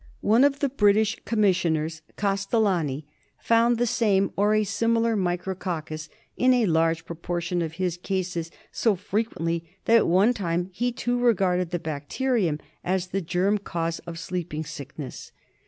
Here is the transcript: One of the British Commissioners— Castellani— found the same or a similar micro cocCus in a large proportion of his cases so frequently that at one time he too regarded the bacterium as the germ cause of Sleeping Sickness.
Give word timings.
One 0.21 0.43
of 0.43 0.61
the 0.61 0.69
British 0.69 1.15
Commissioners— 1.25 2.01
Castellani— 2.17 3.05
found 3.39 3.77
the 3.77 3.85
same 3.85 4.31
or 4.35 4.55
a 4.55 4.63
similar 4.63 5.15
micro 5.15 5.53
cocCus 5.53 6.09
in 6.35 6.55
a 6.55 6.65
large 6.65 7.05
proportion 7.05 7.61
of 7.61 7.73
his 7.73 7.97
cases 7.97 8.49
so 8.71 8.95
frequently 8.95 9.63
that 9.85 9.97
at 9.97 10.07
one 10.07 10.33
time 10.33 10.71
he 10.73 10.91
too 10.91 11.19
regarded 11.19 11.69
the 11.69 11.77
bacterium 11.77 12.59
as 12.83 13.09
the 13.09 13.21
germ 13.21 13.59
cause 13.59 13.99
of 14.07 14.17
Sleeping 14.17 14.63
Sickness. 14.65 15.31